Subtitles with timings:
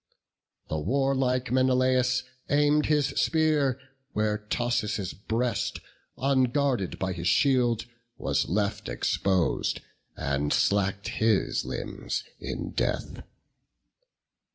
[0.67, 3.79] The warlike Menelaus aim'd his spear
[4.13, 5.79] Where Thoas' breast,
[6.17, 7.85] unguarded by his shield,
[8.17, 9.79] Was left expos'd;
[10.17, 13.21] and slack'd his limbs in death.